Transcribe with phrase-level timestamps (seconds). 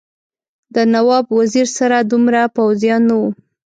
[0.75, 3.29] د نواب وزیر سره دومره پوځیان نه وو.